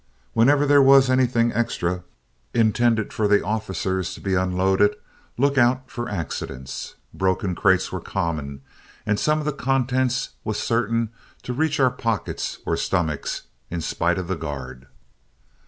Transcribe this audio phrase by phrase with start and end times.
[0.33, 2.03] Whenever there was anything extra,
[2.55, 4.95] intended for the officers, to be unloaded,
[5.37, 6.95] look out for accidents.
[7.13, 8.61] Broken crates were common,
[9.05, 11.09] and some of the contents was certain
[11.43, 14.87] to reach our pockets or stomachs, in spite of the guard.